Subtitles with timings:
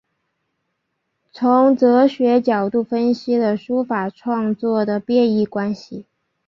[1.31, 6.07] 从哲学角度分析了书法创作的变易关系。